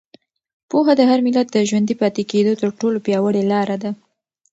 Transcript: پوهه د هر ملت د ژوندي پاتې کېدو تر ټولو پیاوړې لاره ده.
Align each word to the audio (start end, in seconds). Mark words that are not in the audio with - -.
پوهه 0.69 0.93
د 0.99 1.01
هر 1.09 1.19
ملت 1.27 1.47
د 1.51 1.57
ژوندي 1.69 1.95
پاتې 2.01 2.21
کېدو 2.31 2.53
تر 2.61 2.69
ټولو 2.79 2.97
پیاوړې 3.05 3.43
لاره 3.51 3.77
ده. 3.83 3.91